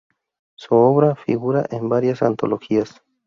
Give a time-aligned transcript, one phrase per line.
[0.55, 3.03] Su obra figura en varias antologías.